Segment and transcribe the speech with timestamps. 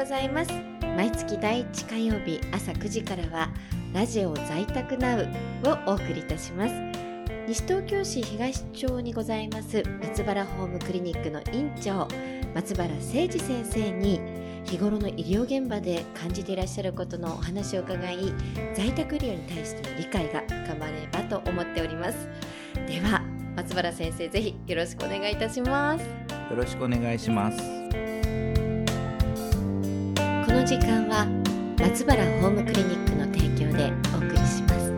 [0.00, 0.50] ございます。
[0.96, 3.50] 毎月第1火曜日朝9時からは
[3.92, 5.28] ラジオ在宅ナウ
[5.66, 6.74] をお送りいたします。
[7.46, 12.08] 西東京市東町にございます松原ホームクリニックの院長
[12.54, 14.20] 松原誠二先生に
[14.64, 18.32] 日頃の医療現場で感じていらっしゃることのお話を伺い
[18.74, 22.26] 在宅医療に対しての理解が深まればと思っております。
[22.86, 23.22] では
[23.54, 26.02] 松原先生ぜひよろしくお願いいたします。
[26.02, 27.79] よろしくお願いします。
[30.50, 31.28] この時間は
[31.78, 34.90] 松原ホームクリニックの提供でお送りします。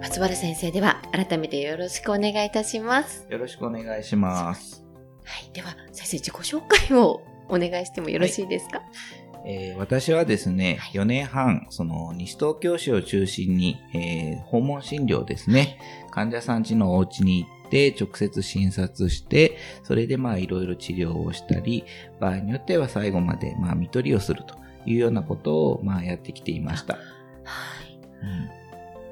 [0.00, 3.24] 松原先生では改めてよろしくお願いいたします。
[3.30, 4.84] よろしくお願いします。
[5.24, 5.50] はい。
[5.52, 15.78] では先生自己紹介をお願いしてもよろしいですか、はいえー、私はですね、はい、4年半、その西東京市を中心に、えー、訪問診療ですね、
[16.10, 21.84] 患者さん家のお家に行って直接診察して、それでまあいろいろ治療をしたり、
[22.20, 26.94] 場合によっては最後までまあ見取りをするというようなことをまあやってきていました。
[26.94, 27.00] は
[27.86, 27.98] い。
[28.22, 28.48] うん、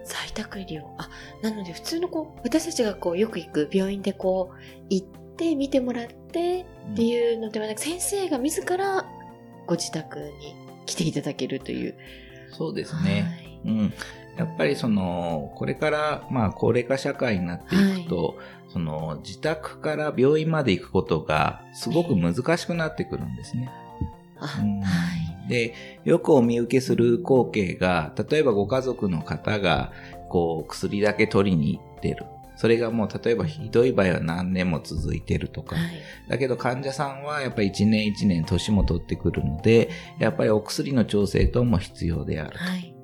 [0.04, 0.84] 在宅医療。
[0.96, 1.10] あ、
[1.42, 4.56] なので普通のこう、私たちがこうよく行く病院でこう
[4.88, 9.04] 行って見てもらってっていうのではなく、先生が自ら
[9.72, 11.94] ご自宅に来ていただけるという。
[12.50, 13.22] そうですね。
[13.64, 13.94] はい、うん。
[14.36, 18.36] やっぱりその、これから、まあ、高齢化社会になっていくと、はい、
[18.68, 23.70] その、自宅から病院まで行くことが、すごく難しくなってくるんですね。
[24.36, 24.86] うん、は
[25.46, 29.90] い、で、よくお見受けする光景が、例えばご家族の方が、
[30.28, 32.26] こう、薬だけ取りに行ってる。
[32.62, 35.84] それがもう例えばひどい場合は何年も続いてるとか、はい、
[36.28, 42.58] だけど患者さんはやっぱり1年1年年も取ってくるので、やっぱりお薬の調整等も必要であると。
[42.58, 42.94] はい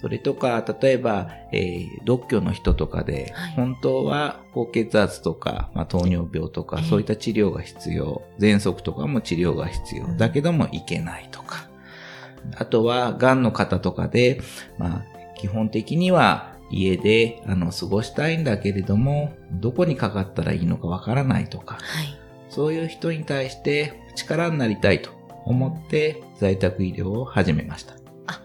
[0.00, 8.20] それとか、例えば、えー、独居の人とかで、はい、本当は高血圧とか、まあ、糖尿病とか、そういった治療が必要。
[8.40, 10.08] 喘息とかも治療が必要。
[10.16, 11.68] だけどもいけないとか。
[12.56, 14.40] あとは、癌の方とかで、
[14.76, 15.04] まあ、
[15.36, 22.18] 基本的には、家であの過ごしたいんだけれども、どこにかかったらいいのかわからないとか、はい、
[22.48, 25.10] そういう人に対して力になりたいと
[25.44, 27.94] 思って在宅医療を始めました。
[28.26, 28.40] あ、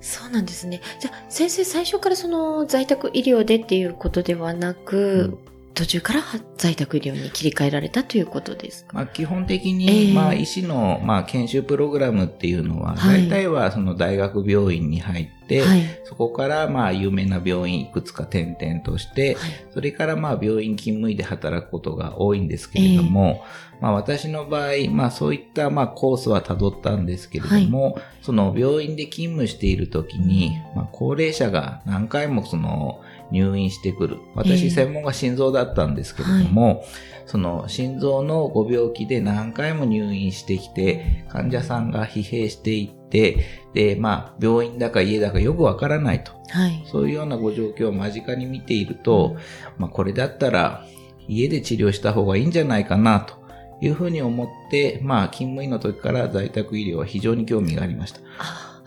[0.00, 0.80] そうなんですね。
[1.00, 6.22] じゃあ先生最初からその在宅医療でっていうことではなく、うん途中から
[6.56, 23.44] 在宅医療に切り替えられたということですか、まあ、基本的に、まあ、医師の、まあ、研修プログラムっていうのは、大体はその大学病院に入って、はい、そこからまあ有名な病院いくつか転々として、はい、それからまあ病院勤務医で働くことが多いんですけれども、
[23.74, 34.18] えー、まあ私の場合、まあそういったまあコースは辿ったんですけれども、はい、その病院で勤務している時に、まあ高齢者が何回もその入院してくる。
[34.34, 36.84] 私、専門が心臓だったんですけれども、はい、
[37.26, 43.44] その心臓のご病気で何回も入院してきて、患者さんが疲弊していって、
[43.74, 46.32] で、まあ、病院だか家だかよくわからないと。
[46.48, 49.36] はい、そういうようなご状況を間近に見ていると、
[49.78, 50.86] まあ、これだったら
[51.28, 53.34] 家で治療した方がいいんじゃないかなと
[53.80, 58.20] いうふうに思って、まあ、勤務医の時から在宅医療は非常に興味がありました。
[58.38, 58.82] あ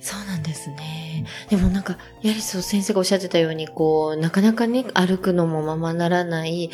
[0.00, 1.05] そうなんですね。
[1.48, 6.70] でもなんか、やはりそう先生がおっしゃってたように、こう、なかなかね、歩くのもままならない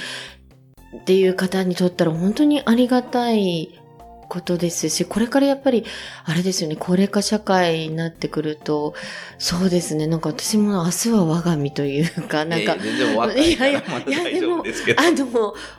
[0.96, 3.78] っていう方にとったら本当にありがたい
[4.32, 5.84] ことですし、これからやっぱり、
[6.24, 8.94] あれですよね、高齢化社会になってくると、
[9.36, 14.64] そうですね、なんか私も明日は我が身というか、なんか、いいやいや、いや でも、
[14.96, 15.26] あの、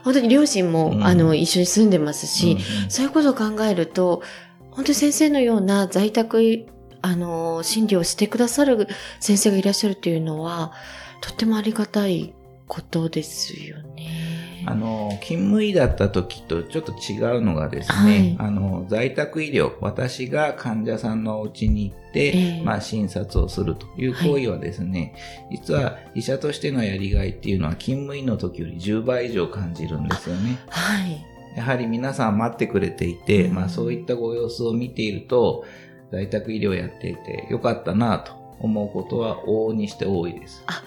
[0.04, 4.22] 本当に両親も、うん、あの、一緒に住んでますし、うん、そういうことを考えると、
[4.70, 6.66] 本当に先生のような在宅
[7.04, 8.88] あの、診療してくださる
[9.20, 10.72] 先生がいらっしゃるというのは、
[11.20, 12.32] とってもありがたい
[12.66, 14.62] ことですよね。
[14.64, 25.12] あの、勤務医だった時とちょっと違うのがですね、はい、あの、在宅医療、私が患者さんのお家に行って、えー、まあ、診察をするという行為はですね、
[25.46, 30.58] はい、実は医者としてのやりがいっていうのは勤務医の時より10倍以上感じるんですよね。
[30.70, 31.22] はい。
[31.54, 35.66] やはり皆さん待ってくれていて、うん、まあそういったご様子を見ていると、
[36.14, 40.62] 在宅医療やっていてよかったなと思うことは往々にして多いです。
[40.66, 40.82] あ、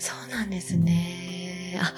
[0.00, 1.78] そうなんですね。
[1.80, 1.92] あ、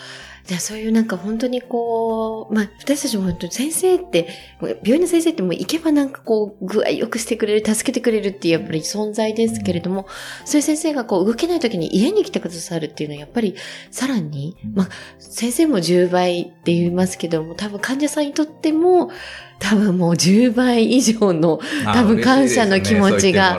[0.47, 4.29] じゃあそういうなんか本当にこう、まあ私たちも本当に先生って、
[4.61, 10.05] 病院の先生ってもう行けばなんかこう具合良くしてくれる、助けてくれるっていうやっぱり存在ですけれども、う
[10.45, 13.57] ん、そういう先生がこう動けない時に家に来てくださるっていうのはやっぱり
[13.91, 14.89] さらに、まあ
[15.19, 19.11] 先生も10倍って言いますけども、多分患者さんにとっても、
[19.59, 23.59] 多分もう10倍以上の多分感謝の気持ちが、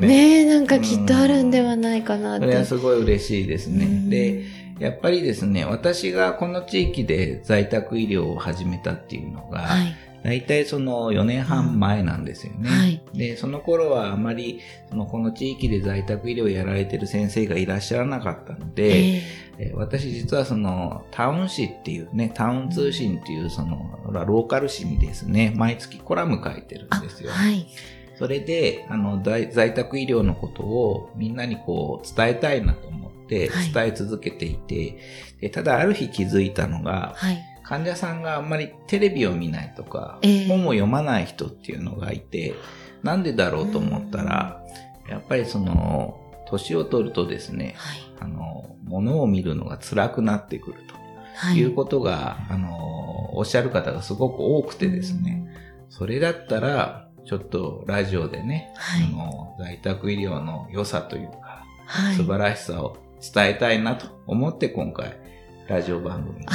[0.00, 0.44] ね。
[0.44, 2.46] ね、なんかきっとあるんではないかなって。
[2.46, 3.86] それはすごい嬉しいですね。
[4.10, 12.68] でやっぱりですね、私がこの地域で在宅医療を始めたっていうのが、はい、大体その4年半前なんですよね。
[12.68, 19.22] はい、で、その頃はあまり、そのこの地域で在宅医療をやられてる先生がいらっしゃらなかったので、
[19.58, 27.30] えー、私実はそのタウン誌っていうね、タウン通信っていうそのローカル誌にですね、毎月コラム書いてるんですよ。
[27.30, 27.66] はい。
[28.18, 34.96] それで、あの、在宅医療のことをみんなにこう伝えたいなと思って伝え続けていて、はい、
[35.40, 42.54] でただある日気づいたのが、はい、患者さんがあんまりテレビを見ないとか、えー、本を読まない人っていうのがいて、
[43.02, 44.62] なんでだろうと思ったら、
[45.08, 50.76] やっぱりその、年を取るとですね、はい、あの、物を見るのが辛くなってくる
[51.42, 51.64] とい。
[51.64, 55.44] うことが、あの、おっしゃる方がすごく多くてですね、
[55.88, 62.96] それだったら、ちょっとラジオでね、はい、あの在宅医療の良さというか、はい、素晴らしさを
[63.32, 65.16] 伝えたいなと思って今回、
[65.68, 66.46] ラジオ番組をね、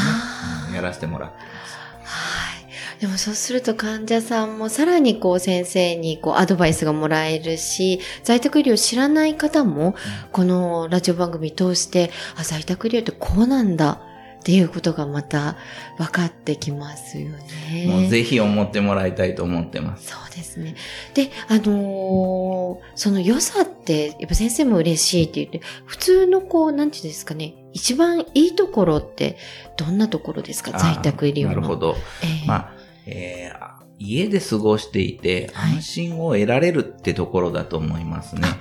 [0.75, 1.77] やらせてもらっています。
[2.03, 3.01] はい。
[3.01, 9.95] でもそうすると患者さんもさらにこう先生にこうアドバイスがもらえるし、在宅医療を知らない方も、
[10.31, 14.01] このラジオ番組通して、あ、在宅医療ってこうなんだ。
[14.41, 15.55] っていうことがまた
[15.99, 17.85] 分かってきますよね。
[17.87, 20.07] もうぜひ思ってもらいたいと思ってます。
[20.07, 20.75] そうですね。
[21.13, 29.37] で、あのー、その良さって、やっぱ先生も嬉しいって言って、普通のこう、なんていうんですかね、一番いいところって
[29.77, 30.71] どんなところですか？
[30.77, 31.49] 在宅医療の。
[31.49, 31.95] なるほど。
[32.23, 32.73] えー、まあ、
[33.05, 38.41] えー、家で過ごしていて安心を得られるってところだと思いますね。
[38.41, 38.55] は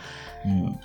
[0.47, 0.79] い、うん、はい。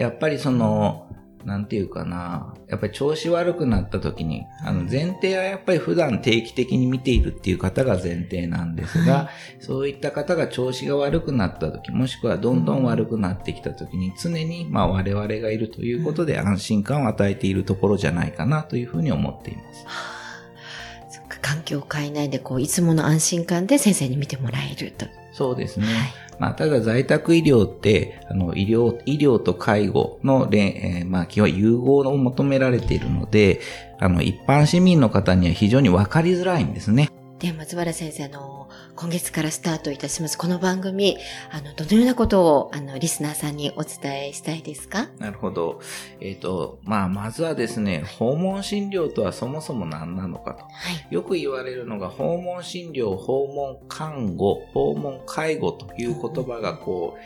[0.00, 1.06] やっぱりその、
[1.46, 19.86] なんていうかな、やっぱり調子悪くなった時に、あの前提はやっぱり普段定期的に見ているっていう方が前提なんですが、はい、そういった方が調子が悪くなった時、もしくはどんどん悪くなってきた時に常にまあ我々がいるということで安心感を与えているところじゃないかなというふうに思っています。
[21.40, 25.06] 環境を変えないで、こう、いつもの安心感で先生に見てもらえると。
[25.32, 25.86] そうですね。
[25.86, 33.60] はいまあ、ただ在宅医療って、あの、医療、医療と介護の連、えー、まあ、基本融合を求められているので、
[33.98, 37.08] あの、一般市民の方には非常にわかりづらいんですね。
[37.38, 40.38] で、松原先生、あの、今月からスタートいたします。
[40.38, 41.18] この番組、
[41.50, 45.10] あの、どのようなことを、あの、リスナーさんにお伝えしたいですか？
[45.18, 45.82] なるほど。
[46.20, 50.64] えっ、ー、と、まあ、まずはですね、訪問診療とはそもそも何なのかと。
[50.64, 50.70] は
[51.10, 57.20] い、よく言われるのが、訪問診療、訪問看護、訪問介護という言葉がこう、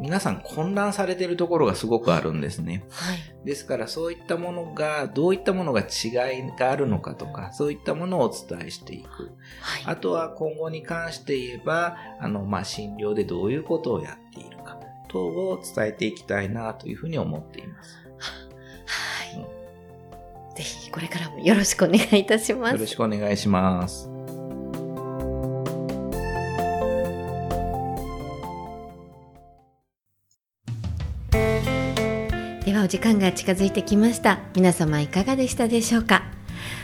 [0.00, 2.84] 皆さん混乱されているところがすごくあるんですね。
[2.90, 3.18] はい。
[3.44, 9.32] ですからそういったものが、どういったものが違いがあるのかとか、そういったものをお伝えしていく。
[9.60, 9.82] はい。
[9.86, 14.74] あとは今後に関して言えば、あの、まあ、診療でどういうことをやっているか
[15.14, 17.96] 等を伝えていきたいなというふうに思っています。
[18.16, 19.42] はい。
[20.48, 22.72] うん、ぜひこれからもよろしくお願いいたします。
[22.72, 24.13] よろしくお願いします。
[32.84, 34.40] お時間が近づいてきました。
[34.54, 36.24] 皆様いかがでしたでしょうか？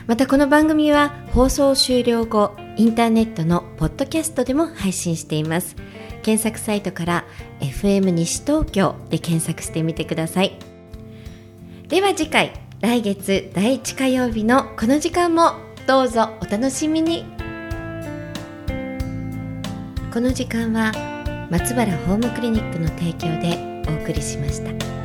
[0.07, 5.77] またこの番組は放送終了後インターネットのポッドキャストでも配信しています。
[6.23, 7.25] 検索サイトから
[7.61, 10.59] FM 西東京で検索してみてください。
[11.89, 15.53] では次回来月第1火曜日のこの時間も
[15.87, 17.27] どうぞお楽しみに。
[20.11, 20.93] この時間は
[21.51, 25.00] 松原ホームクリニックの提供でお送りしました。